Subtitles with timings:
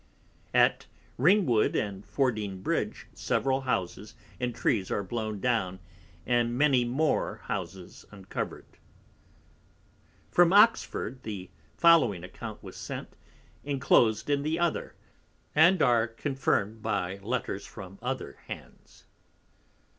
[0.55, 0.87] At
[1.19, 5.77] Ringwood and Fording Bridge, several Houses and Trees are blown down,
[6.25, 8.65] and many more Houses uncovered.
[10.31, 13.15] From Oxford the following Account was sent,
[13.63, 14.95] enclosed in the other,
[15.53, 19.05] and are confirm'd by Letters from other Hands.